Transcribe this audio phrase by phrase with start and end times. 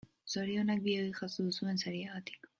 [0.35, 2.45] Zorionak bioi jaso duzuen sariagatik.